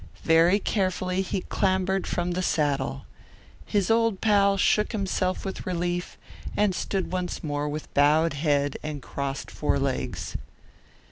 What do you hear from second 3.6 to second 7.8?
His old pal shook himself with relief and stood once more